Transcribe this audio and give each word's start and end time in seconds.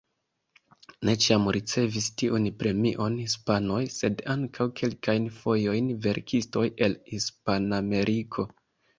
Ne 1.07 1.13
ĉiam 1.23 1.43
ricevis 1.55 2.05
tiun 2.21 2.47
premion 2.61 3.17
hispanoj, 3.23 3.81
sed 3.95 4.23
ankaŭ 4.35 4.67
kelkajn 4.81 5.27
fojojn 5.35 5.91
verkistoj 6.07 6.63
el 6.87 6.97
Hispanameriko. 7.11 8.47